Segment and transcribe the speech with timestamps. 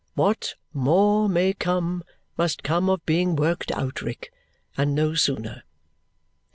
[0.15, 2.03] What more may come
[2.35, 4.33] must come of being worked out, Rick,
[4.75, 5.61] and no sooner."